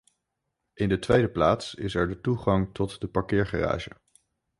In 0.73 0.89
de 0.89 0.99
tweede 0.99 1.29
plaats 1.29 1.75
is 1.75 1.95
er 1.95 2.07
de 2.07 2.21
toegang 2.21 2.73
tot 2.73 3.01
de 3.01 3.07
parkeergarage. 3.07 3.91